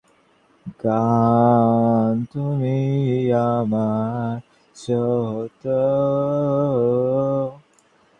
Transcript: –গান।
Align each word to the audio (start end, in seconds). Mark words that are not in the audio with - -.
–গান। 0.83 2.27